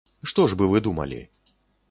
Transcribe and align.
Што 0.31 0.45
ж 0.53 0.57
бы 0.61 0.69
вы 0.71 0.81
думалі? 0.87 1.21